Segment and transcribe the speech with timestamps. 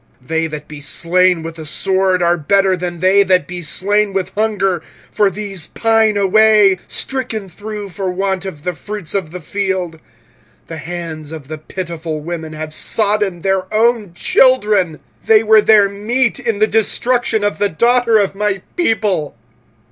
[0.23, 4.13] 25:004:009 They that be slain with the sword are better than they that be slain
[4.13, 4.81] with hunger:
[5.11, 9.97] for these pine away, stricken through for want of the fruits of the field.
[9.97, 10.01] 25:004:010
[10.65, 16.39] The hands of the pitiful women have sodden their own children: they were their meat
[16.39, 19.35] in the destruction of the daughter of my people.